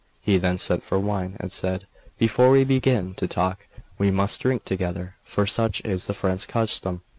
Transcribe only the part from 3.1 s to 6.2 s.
to talk, we must drink together, for such is the